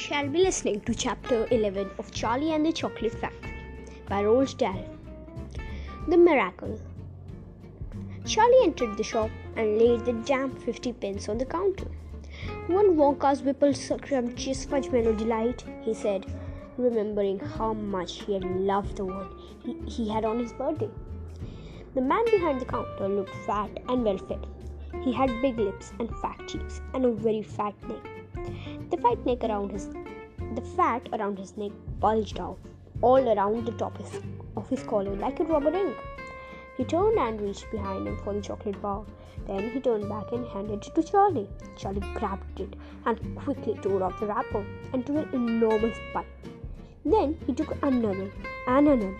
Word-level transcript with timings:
shall 0.00 0.26
be 0.34 0.42
listening 0.42 0.80
to 0.80 0.94
chapter 0.94 1.46
11 1.50 1.90
of 1.98 2.10
Charlie 2.10 2.52
and 2.54 2.64
the 2.64 2.72
Chocolate 2.72 3.12
Factory 3.22 3.52
by 4.08 4.22
Roald 4.22 4.56
Dahl. 4.56 4.82
The 6.08 6.16
Miracle. 6.16 6.80
Charlie 8.24 8.62
entered 8.62 8.96
the 8.96 9.02
shop 9.02 9.30
and 9.56 9.76
laid 9.78 10.06
the 10.06 10.14
damp 10.30 10.58
50 10.62 10.94
pence 10.94 11.28
on 11.28 11.36
the 11.36 11.44
counter. 11.44 11.88
One 12.68 12.96
Wonka's 12.96 13.42
Whipple 13.42 13.74
scrumptious 13.74 14.64
fudgemallow 14.64 15.18
delight, 15.18 15.64
he 15.82 15.92
said, 15.92 16.24
remembering 16.78 17.38
how 17.38 17.74
much 17.74 18.22
he 18.22 18.32
had 18.32 18.44
loved 18.44 18.96
the 18.96 19.04
one 19.04 19.28
he, 19.62 19.76
he 19.86 20.08
had 20.08 20.24
on 20.24 20.38
his 20.38 20.54
birthday. 20.54 20.90
The 21.94 22.00
man 22.00 22.24
behind 22.24 22.58
the 22.62 22.64
counter 22.64 23.06
looked 23.06 23.36
fat 23.44 23.70
and 23.86 24.02
well 24.02 24.16
fed. 24.16 24.46
He 25.02 25.12
had 25.12 25.42
big 25.42 25.58
lips 25.58 25.92
and 25.98 26.08
fat 26.22 26.48
cheeks 26.48 26.80
and 26.94 27.04
a 27.04 27.12
very 27.12 27.42
fat 27.42 27.74
neck. 27.86 28.79
The 28.90 28.96
fat 28.96 29.24
neck 29.24 29.44
around 29.44 29.70
his 29.70 29.88
the 30.56 30.62
fat 30.76 31.08
around 31.12 31.38
his 31.38 31.56
neck 31.56 31.70
bulged 32.00 32.40
out 32.40 32.58
all 33.02 33.28
around 33.32 33.64
the 33.66 33.72
top 33.72 33.98
of 34.56 34.68
his 34.68 34.82
collar 34.82 35.14
like 35.16 35.38
a 35.38 35.44
rubber 35.44 35.70
ring. 35.70 35.94
He 36.76 36.84
turned 36.84 37.18
and 37.18 37.40
reached 37.40 37.70
behind 37.70 38.08
him 38.08 38.16
for 38.24 38.32
the 38.34 38.40
chocolate 38.40 38.80
bar. 38.82 39.04
Then 39.46 39.70
he 39.70 39.80
turned 39.80 40.08
back 40.08 40.32
and 40.32 40.46
handed 40.48 40.84
it 40.86 40.94
to 40.94 41.02
Charlie. 41.02 41.48
Charlie 41.76 42.02
grabbed 42.14 42.58
it 42.58 42.74
and 43.06 43.36
quickly 43.36 43.74
tore 43.82 44.02
off 44.02 44.18
the 44.18 44.26
wrapper 44.26 44.64
and 44.92 45.06
took 45.06 45.16
an 45.16 45.28
enormous 45.34 45.98
bite. 46.12 46.26
Then 47.04 47.38
he 47.46 47.52
took 47.52 47.76
another 47.82 48.30
and 48.66 48.88
another. 48.88 49.16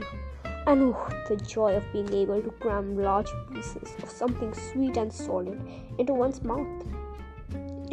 And 0.66 0.82
oh, 0.82 1.08
the 1.28 1.36
joy 1.36 1.76
of 1.76 1.92
being 1.92 2.12
able 2.12 2.42
to 2.42 2.50
cram 2.50 2.96
large 2.96 3.30
pieces 3.52 3.94
of 4.02 4.10
something 4.10 4.52
sweet 4.52 4.96
and 4.96 5.12
solid 5.12 5.60
into 5.98 6.12
one's 6.12 6.42
mouth 6.42 6.84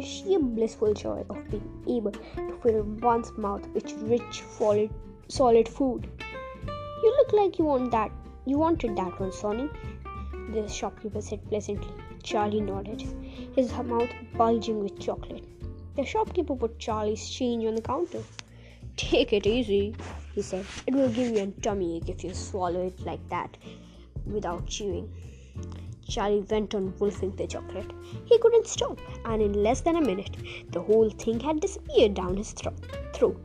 sheer 0.04 0.40
blissful 0.40 0.94
joy 0.94 1.26
of 1.30 1.50
being 1.50 1.84
able 1.88 2.12
to 2.12 2.60
fill 2.64 2.84
one's 3.02 3.32
mouth 3.38 3.68
with 3.70 3.92
rich, 4.04 4.42
solid, 4.58 4.90
solid 5.28 5.68
food. 5.68 6.10
You 7.04 7.16
look 7.18 7.34
like 7.34 7.60
you 7.60 7.66
want 7.66 7.92
that. 7.92 8.12
You 8.46 8.58
wanted 8.58 8.96
that 8.98 9.20
one, 9.20 9.32
Sonny. 9.32 9.70
The 10.54 10.68
shopkeeper 10.68 11.22
said 11.22 11.48
pleasantly. 11.50 11.94
Charlie 12.24 12.62
nodded, 12.62 13.04
his 13.56 13.72
mouth 13.74 14.10
bulging 14.38 14.82
with 14.84 15.00
chocolate. 15.00 15.46
The 15.96 16.06
shopkeeper 16.06 16.56
put 16.56 16.78
Charlie's 16.78 17.30
change 17.30 17.66
on 17.66 17.76
the 17.76 17.82
counter. 17.82 18.22
Take 18.98 19.34
it 19.34 19.46
easy, 19.48 19.96
he 20.34 20.42
said. 20.42 20.66
It 20.86 20.94
will 20.94 21.10
give 21.10 21.36
you 21.36 21.44
a 21.44 21.48
tummy 21.62 21.98
ache 21.98 22.10
if 22.10 22.24
you 22.24 22.34
swallow 22.34 22.88
it 22.88 23.00
like 23.06 23.28
that 23.30 23.56
without 24.26 24.66
chewing. 24.68 25.10
Charlie 26.08 26.46
went 26.50 26.74
on 26.74 26.94
wolfing 27.00 27.36
the 27.36 27.48
chocolate. 27.48 27.92
He 28.26 28.38
couldn't 28.40 28.68
stop, 28.68 29.00
and 29.26 29.42
in 29.42 29.62
less 29.62 29.82
than 29.82 29.98
a 29.98 30.02
minute, 30.02 30.38
the 30.72 30.82
whole 30.82 31.10
thing 31.10 31.40
had 31.40 31.60
disappeared 31.60 32.14
down 32.14 32.38
his 32.38 32.54
throat. 32.54 33.38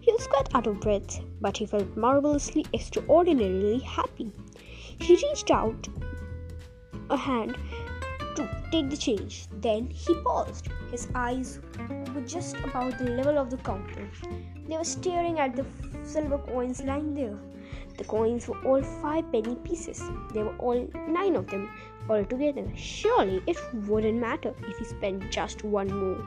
He 0.00 0.12
was 0.12 0.26
quite 0.26 0.54
out 0.54 0.66
of 0.66 0.80
breath, 0.80 1.20
but 1.40 1.56
he 1.56 1.66
felt 1.66 1.96
marvelously 1.96 2.66
extraordinarily 2.74 3.78
happy. 3.78 4.30
He 5.00 5.14
reached 5.14 5.50
out 5.50 5.88
a 7.10 7.16
hand 7.16 7.56
to 8.36 8.48
take 8.70 8.90
the 8.90 8.96
change. 8.96 9.46
Then 9.60 9.88
he 9.88 10.14
paused. 10.14 10.68
His 10.90 11.08
eyes 11.14 11.60
were 12.14 12.20
just 12.22 12.56
about 12.56 12.98
the 12.98 13.10
level 13.10 13.38
of 13.38 13.50
the 13.50 13.56
counter. 13.58 14.08
They 14.68 14.76
were 14.76 14.84
staring 14.84 15.38
at 15.38 15.56
the 15.56 15.64
silver 16.04 16.38
coins 16.38 16.82
lying 16.82 17.14
there. 17.14 17.38
The 17.96 18.04
coins 18.04 18.48
were 18.48 18.60
all 18.64 18.82
five 18.82 19.30
penny 19.32 19.56
pieces. 19.56 20.02
There 20.32 20.44
were 20.44 20.56
all 20.58 20.88
nine 21.08 21.36
of 21.36 21.46
them 21.46 21.70
altogether. 22.08 22.66
Surely 22.76 23.42
it 23.46 23.56
wouldn't 23.86 24.18
matter 24.18 24.54
if 24.68 24.78
he 24.78 24.84
spent 24.84 25.30
just 25.30 25.64
one 25.64 25.88
more. 25.88 26.24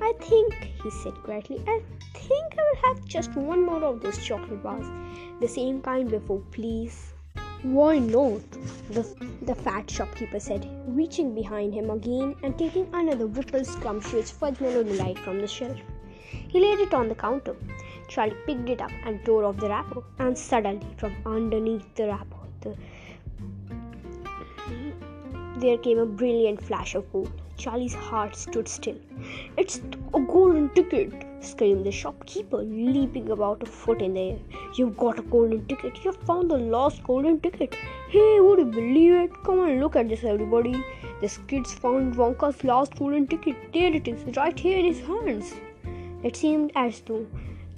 I 0.00 0.12
think, 0.20 0.54
he 0.82 0.90
said 0.90 1.14
quietly, 1.24 1.62
I 1.66 1.82
think 2.14 2.54
I 2.56 2.62
will 2.62 2.94
have 2.94 3.04
just 3.04 3.34
one 3.34 3.64
more 3.66 3.82
of 3.84 4.00
those 4.00 4.18
chocolate 4.24 4.62
bars. 4.62 4.86
The 5.40 5.48
same 5.48 5.82
kind 5.82 6.08
before, 6.10 6.42
please. 6.52 7.12
Why 7.62 7.98
not? 7.98 8.48
The, 8.90 9.04
the 9.42 9.54
fat 9.54 9.90
shopkeeper 9.90 10.38
said, 10.38 10.68
reaching 10.86 11.34
behind 11.34 11.74
him 11.74 11.90
again 11.90 12.36
and 12.44 12.56
taking 12.56 12.88
another 12.92 13.26
Whipple 13.26 13.64
scrumptious 13.64 14.30
fudgemallow 14.30 14.84
delight 14.84 15.18
from 15.18 15.40
the 15.40 15.48
shelf. 15.48 15.76
He 16.30 16.60
laid 16.60 16.78
it 16.78 16.94
on 16.94 17.08
the 17.08 17.16
counter. 17.16 17.56
Charlie 18.08 18.36
picked 18.46 18.68
it 18.70 18.80
up 18.80 18.90
and 19.04 19.24
tore 19.24 19.44
off 19.44 19.58
the 19.58 19.68
wrapper, 19.68 20.02
and 20.18 20.36
suddenly, 20.36 20.86
from 20.96 21.14
underneath 21.26 21.94
the 21.94 22.06
wrapper, 22.08 22.36
the, 22.62 22.74
there 25.58 25.78
came 25.78 25.98
a 25.98 26.06
brilliant 26.06 26.62
flash 26.62 26.94
of 26.94 27.12
gold. 27.12 27.30
Charlie's 27.58 27.94
heart 27.94 28.36
stood 28.36 28.68
still. 28.68 28.96
It's 29.56 29.80
a 30.14 30.20
golden 30.20 30.68
ticket, 30.70 31.12
screamed 31.40 31.84
the 31.84 31.90
shopkeeper, 31.90 32.58
leaping 32.58 33.30
about 33.30 33.62
a 33.64 33.66
foot 33.66 34.00
in 34.00 34.14
the 34.14 34.20
air. 34.20 34.38
You've 34.76 34.96
got 34.96 35.18
a 35.18 35.22
golden 35.22 35.66
ticket. 35.66 36.04
You've 36.04 36.16
found 36.18 36.52
the 36.52 36.58
lost 36.58 37.02
golden 37.02 37.40
ticket. 37.40 37.74
Hey, 38.08 38.38
would 38.40 38.60
you 38.60 38.66
believe 38.66 39.12
it? 39.14 39.32
Come 39.42 39.60
and 39.66 39.80
look 39.80 39.96
at 39.96 40.08
this, 40.08 40.22
everybody. 40.22 40.82
This 41.20 41.38
kid's 41.48 41.74
found 41.74 42.14
Wonka's 42.14 42.62
lost 42.62 42.94
golden 42.96 43.26
ticket. 43.26 43.56
There 43.72 43.92
it 43.92 44.06
is, 44.06 44.36
right 44.36 44.56
here 44.56 44.78
in 44.78 44.84
his 44.84 45.00
hands. 45.00 45.54
It 46.22 46.36
seemed 46.36 46.70
as 46.76 47.00
though 47.00 47.26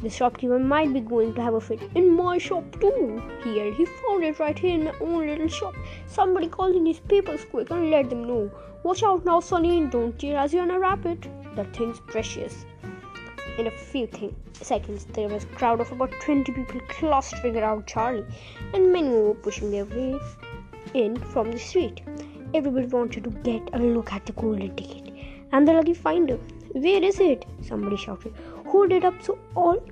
the 0.02 0.08
shopkeeper 0.08 0.58
might 0.58 0.92
be 0.92 1.00
going 1.00 1.34
to 1.34 1.42
have 1.42 1.54
a 1.54 1.60
fit 1.60 1.80
in 1.94 2.10
my 2.16 2.38
shop 2.38 2.64
too. 2.80 3.22
Here, 3.44 3.72
he 3.72 3.84
found 3.84 4.24
it 4.24 4.38
right 4.38 4.58
here 4.58 4.74
in 4.74 4.84
my 4.84 4.94
own 5.00 5.26
little 5.26 5.48
shop. 5.48 5.74
Somebody 6.06 6.48
call 6.48 6.74
in 6.74 6.86
his 6.86 7.00
papers 7.00 7.44
quick 7.50 7.70
and 7.70 7.90
let 7.90 8.08
them 8.08 8.24
know. 8.26 8.50
Watch 8.82 9.02
out 9.02 9.24
now, 9.24 9.40
Sonny, 9.40 9.76
and 9.78 9.90
don't 9.90 10.18
tear 10.18 10.38
as 10.38 10.54
you 10.54 10.60
unwrap 10.60 11.04
it. 11.04 11.28
The 11.54 11.64
thing's 11.64 12.00
precious. 12.00 12.64
In 13.58 13.66
a 13.66 13.70
few 13.70 14.06
th- 14.06 14.32
seconds, 14.52 15.04
there 15.12 15.28
was 15.28 15.44
a 15.44 15.48
crowd 15.48 15.80
of 15.80 15.92
about 15.92 16.12
20 16.22 16.50
people 16.50 16.80
clustering 16.88 17.56
around 17.56 17.86
Charlie, 17.86 18.24
and 18.72 18.92
many 18.92 19.08
were 19.08 19.34
pushing 19.34 19.70
their 19.70 19.84
way 19.84 20.18
in 20.94 21.16
from 21.16 21.50
the 21.50 21.58
street. 21.58 22.00
Everybody 22.54 22.86
wanted 22.86 23.24
to 23.24 23.30
get 23.30 23.68
a 23.74 23.78
look 23.78 24.12
at 24.12 24.24
the 24.24 24.32
golden 24.32 24.74
ticket 24.76 25.12
and 25.52 25.68
the 25.68 25.72
lucky 25.72 25.94
finder. 25.94 26.38
Where 26.72 27.02
is 27.02 27.20
it? 27.20 27.46
Somebody 27.62 27.96
shouted. 27.96 28.34
Hold 28.66 28.92
it 28.92 29.04
up 29.04 29.22
so 29.22 29.38
all 29.54 29.82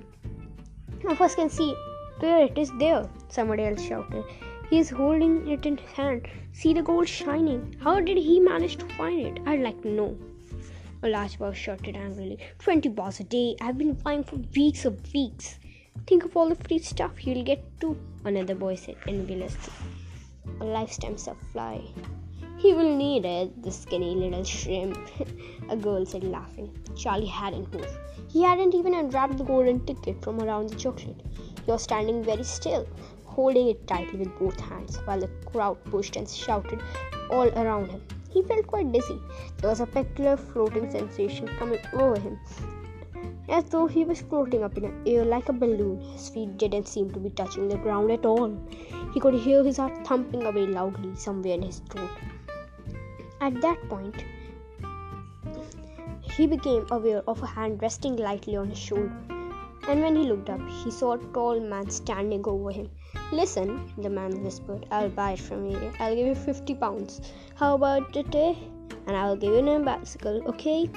of 1.07 1.21
us 1.21 1.35
can 1.35 1.49
see. 1.49 1.75
There 2.21 2.45
it 2.45 2.57
is 2.57 2.71
there, 2.79 3.09
somebody 3.29 3.63
else 3.63 3.81
shouted. 3.81 4.23
He 4.69 4.79
is 4.79 4.89
holding 4.89 5.47
it 5.47 5.65
in 5.65 5.77
his 5.77 5.91
hand. 5.91 6.27
See 6.53 6.73
the 6.73 6.81
gold 6.81 7.07
shining. 7.07 7.75
How 7.81 7.99
did 7.99 8.17
he 8.17 8.39
manage 8.39 8.77
to 8.77 8.85
find 8.95 9.19
it? 9.19 9.41
I'd 9.45 9.61
like 9.61 9.81
to 9.81 9.89
know. 9.89 10.17
A 11.03 11.07
large 11.07 11.39
boy 11.39 11.53
shouted 11.53 11.95
angrily. 11.95 12.37
Twenty 12.59 12.89
bars 12.89 13.19
a 13.21 13.23
day. 13.23 13.55
I've 13.61 13.77
been 13.77 13.93
buying 13.93 14.23
for 14.23 14.35
weeks 14.55 14.85
of 14.85 15.01
weeks. 15.13 15.57
Think 16.07 16.25
of 16.25 16.35
all 16.35 16.49
the 16.49 16.55
free 16.55 16.79
stuff 16.79 17.25
you'll 17.25 17.43
get 17.43 17.63
too, 17.79 17.97
another 18.25 18.55
boy 18.55 18.75
said 18.75 18.97
enviously. 19.07 19.73
A 20.59 20.65
lifetime 20.65 21.17
supply. 21.17 21.81
He 22.61 22.73
will 22.73 22.93
need 22.93 23.23
it, 23.23 23.63
the 23.63 23.71
skinny 23.71 24.15
little 24.15 24.43
shrimp, 24.43 24.97
a 25.69 25.77
girl 25.77 26.05
said 26.05 26.25
laughing. 26.25 26.69
Charlie 26.93 27.25
hadn't 27.25 27.73
moved. 27.73 27.97
He 28.27 28.43
hadn't 28.43 28.75
even 28.75 28.93
unwrapped 28.95 29.37
the 29.37 29.45
golden 29.45 29.85
ticket 29.85 30.21
from 30.21 30.41
around 30.41 30.69
the 30.69 30.75
chocolate. 30.75 31.21
He 31.65 31.71
was 31.71 31.83
standing 31.83 32.21
very 32.21 32.43
still, 32.43 32.85
holding 33.23 33.69
it 33.69 33.87
tightly 33.87 34.19
with 34.19 34.37
both 34.37 34.59
hands, 34.59 34.97
while 35.05 35.21
the 35.21 35.29
crowd 35.45 35.81
pushed 35.85 36.17
and 36.17 36.27
shouted 36.27 36.81
all 37.31 37.47
around 37.47 37.91
him. 37.91 38.01
He 38.29 38.41
felt 38.41 38.67
quite 38.67 38.91
dizzy. 38.91 39.21
There 39.59 39.69
was 39.69 39.79
a 39.79 39.85
peculiar 39.85 40.35
floating 40.35 40.91
sensation 40.91 41.47
coming 41.59 41.79
over 41.93 42.19
him, 42.19 42.37
as 43.47 43.63
though 43.69 43.87
he 43.87 44.03
was 44.03 44.19
floating 44.19 44.63
up 44.63 44.77
in 44.77 44.83
the 44.83 45.11
air 45.11 45.23
like 45.23 45.47
a 45.47 45.53
balloon. 45.53 46.01
His 46.01 46.27
feet 46.27 46.57
didn't 46.57 46.89
seem 46.89 47.09
to 47.11 47.21
be 47.21 47.29
touching 47.29 47.69
the 47.69 47.77
ground 47.77 48.11
at 48.11 48.25
all. 48.25 48.51
He 49.13 49.21
could 49.21 49.35
hear 49.35 49.63
his 49.63 49.77
heart 49.77 50.05
thumping 50.05 50.43
away 50.43 50.67
loudly 50.67 51.15
somewhere 51.15 51.53
in 51.53 51.61
his 51.61 51.79
throat. 51.89 52.09
At 53.41 53.61
that 53.61 53.77
point, 53.87 54.25
he 56.21 56.45
became 56.45 56.85
aware 56.91 57.23
of 57.25 57.41
a 57.41 57.45
hand 57.45 57.81
resting 57.81 58.17
lightly 58.17 58.57
on 58.57 58.69
his 58.69 58.77
shoulder. 58.77 59.15
And 59.87 60.01
when 60.01 60.17
he 60.17 60.23
looked 60.23 60.49
up, 60.49 60.59
he 60.69 60.91
saw 60.91 61.13
a 61.13 61.17
tall 61.33 61.57
man 61.61 61.89
standing 61.89 62.43
over 62.45 62.69
him. 62.69 62.89
Listen, 63.31 63.91
the 63.97 64.09
man 64.09 64.43
whispered, 64.43 64.85
I'll 64.91 65.07
buy 65.07 65.31
it 65.31 65.39
from 65.39 65.65
you. 65.65 65.91
I'll 65.99 66.15
give 66.15 66.27
you 66.27 66.35
50 66.35 66.75
pounds. 66.75 67.21
How 67.55 67.75
about 67.75 68.15
it, 68.17 68.35
eh? 68.35 68.55
And 69.07 69.15
I'll 69.15 69.37
give 69.37 69.53
you 69.53 69.69
a 69.69 69.79
bicycle, 69.79 70.43
okay? 70.47 70.89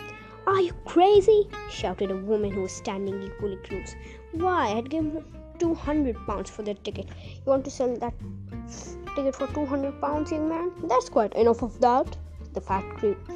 Are 0.47 0.61
you 0.61 0.73
crazy? 0.85 1.49
shouted 1.71 2.11
a 2.11 2.17
woman 2.17 2.51
who 2.51 2.63
was 2.63 2.73
standing 2.73 3.23
equally 3.23 3.59
close. 3.59 3.95
Why, 4.33 4.73
I'd 4.73 4.91
give 4.91 5.25
200 5.61 6.17
pounds 6.27 6.51
for 6.51 6.63
that 6.65 6.83
ticket. 6.83 7.07
You 7.07 7.43
want 7.47 7.65
to 7.67 7.71
sell 7.71 7.97
that 7.99 8.15
ticket 9.15 9.37
for 9.37 9.47
200 9.47 10.01
pounds, 10.01 10.33
young 10.33 10.49
man? 10.49 10.73
That's 10.89 11.09
quite 11.09 11.35
enough 11.35 11.63
of 11.63 11.81
that 11.81 12.17
the 12.55 12.61
fat 12.61 12.85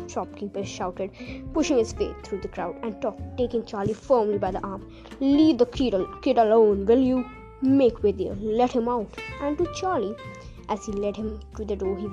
shopkeeper 0.08 0.64
shouted, 0.64 1.10
pushing 1.52 1.78
his 1.78 1.94
way 1.94 2.14
through 2.22 2.40
the 2.40 2.48
crowd 2.48 2.76
and 2.82 3.00
talk, 3.00 3.18
taking 3.36 3.64
Charlie 3.64 3.94
firmly 3.94 4.38
by 4.38 4.50
the 4.50 4.60
arm. 4.60 4.90
Leave 5.20 5.58
the 5.58 5.66
kid, 5.66 5.94
kid 6.22 6.38
alone, 6.38 6.86
will 6.86 7.00
you? 7.00 7.24
Make 7.62 8.02
way 8.02 8.12
there, 8.12 8.34
let 8.34 8.72
him 8.72 8.88
out. 8.88 9.08
And 9.40 9.56
to 9.58 9.66
Charlie, 9.74 10.14
as 10.68 10.84
he 10.84 10.92
led 10.92 11.16
him 11.16 11.40
to 11.56 11.64
the 11.64 11.76
door, 11.76 11.96
he, 11.96 12.08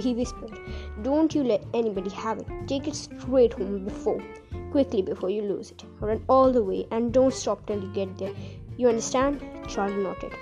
he 0.00 0.14
whispered, 0.14 0.58
Don't 1.02 1.34
you 1.34 1.42
let 1.42 1.64
anybody 1.74 2.10
have 2.10 2.38
it. 2.38 2.46
Take 2.68 2.86
it 2.86 2.94
straight 2.94 3.54
home 3.54 3.84
before 3.84 4.22
quickly 4.70 5.02
before 5.02 5.30
you 5.30 5.42
lose 5.42 5.70
it. 5.70 5.84
Run 6.00 6.22
all 6.28 6.52
the 6.52 6.62
way 6.62 6.86
and 6.90 7.12
don't 7.12 7.32
stop 7.32 7.64
till 7.66 7.80
you 7.82 7.92
get 7.92 8.16
there. 8.18 8.32
You 8.76 8.88
understand? 8.88 9.42
Charlie 9.68 10.02
nodded. 10.02 10.32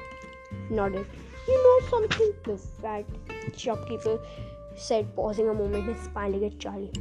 Nodded. 0.71 1.07
You 1.49 1.57
know 1.65 1.89
something? 1.89 2.33
The 2.45 2.57
fat 2.57 3.05
shopkeeper 3.57 4.19
said, 4.77 5.15
pausing 5.17 5.49
a 5.49 5.55
moment 5.55 5.89
and 5.89 5.99
smiling 5.99 6.45
at 6.45 6.59
Charlie. 6.59 6.93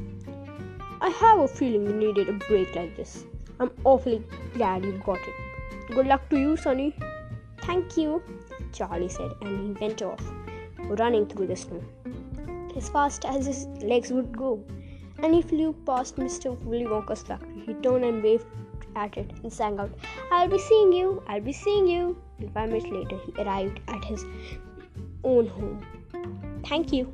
I 1.02 1.10
have 1.10 1.40
a 1.40 1.48
feeling 1.48 1.86
you 1.86 1.94
needed 1.94 2.30
a 2.30 2.34
break 2.34 2.76
like 2.76 2.96
this. 2.96 3.26
I'm 3.60 3.72
awfully 3.84 4.24
glad 4.54 4.84
you 4.84 5.02
got 5.06 5.20
it. 5.20 5.94
Good 5.94 6.08
luck 6.08 6.30
to 6.30 6.40
you, 6.40 6.58
Sonny. 6.58 6.96
Thank 7.62 7.98
you, 7.98 8.24
Charlie 8.74 9.10
said, 9.10 9.32
and 9.42 9.78
he 9.78 9.86
went 9.86 10.02
off, 10.02 10.22
running 10.78 11.28
through 11.28 11.48
the 11.48 11.56
snow 11.56 11.84
as 12.76 12.90
fast 12.90 13.26
as 13.26 13.46
his 13.46 13.68
legs 13.82 14.12
would 14.12 14.36
go. 14.38 14.64
And 15.20 15.34
he 15.34 15.42
flew 15.42 15.74
past 15.86 16.18
Mr. 16.18 16.60
Willy 16.64 16.86
Wonka's 16.86 17.22
factory. 17.22 17.64
He 17.66 17.74
turned 17.76 18.04
and 18.04 18.22
waved 18.22 18.46
at 18.96 19.18
it 19.18 19.32
and 19.44 19.52
sang 19.52 19.80
out, 19.80 19.92
I'll 20.32 20.48
be 20.48 20.60
seeing 20.60 20.92
you, 20.92 21.24
I'll 21.28 21.42
be 21.42 21.54
seeing 21.54 21.88
you. 21.88 22.18
And 22.40 22.54
five 22.54 22.70
minutes 22.70 22.88
later, 22.88 23.18
he 23.26 23.42
arrived 23.42 23.80
at 23.88 24.04
his 24.04 24.26
own 25.24 25.48
home. 25.48 25.86
Thank 26.66 26.92
you. 26.92 27.14